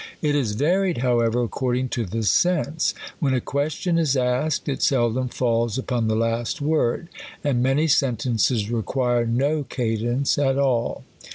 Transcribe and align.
It 0.23 0.33
is 0.35 0.53
varied, 0.53 0.97
how 1.05 1.19
ever, 1.19 1.43
according 1.43 1.89
to 1.89 2.05
the 2.07 2.23
sense. 2.23 2.95
When 3.19 3.35
a 3.35 3.39
question 3.39 3.99
is 3.99 4.17
asked, 4.17 4.67
it 4.67 4.81
seldom 4.81 5.27
falls 5.29 5.77
upon 5.77 6.07
the 6.07 6.15
last 6.15 6.59
word; 6.59 7.07
and 7.43 7.61
many 7.61 7.85
sentences 7.87 8.71
require 8.71 9.27
no 9.27 9.63
cadence 9.63 10.39
at 10.39 10.57
all. 10.57 11.03